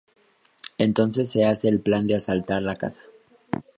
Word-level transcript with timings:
Entonces 0.79 1.29
se 1.29 1.45
hace 1.45 1.67
el 1.69 1.79
plan 1.79 2.07
de 2.07 2.15
asaltar 2.15 2.63
la 2.63 2.73
casa. 2.75 3.03